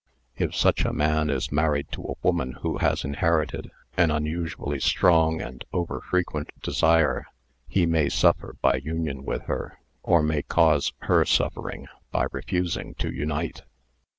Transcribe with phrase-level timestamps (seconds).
[0.35, 5.43] If such a man is married to a woman who has inherited an unusually strong
[5.43, 7.27] and over frequent desire,
[7.67, 13.11] he may suffer by union with her, or may cause her suffering by refusing to
[13.13, 13.61] unite.